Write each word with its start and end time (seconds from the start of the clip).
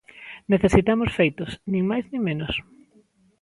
Necesitamos 0.53 1.09
feitos, 1.17 1.49
nin 1.71 1.83
máis 1.91 2.05
nin 2.11 2.21
menos. 2.29 2.53